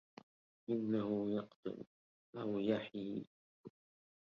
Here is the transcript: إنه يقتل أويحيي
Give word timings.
إنه 0.69 1.29
يقتل 1.31 1.83
أويحيي 2.35 3.25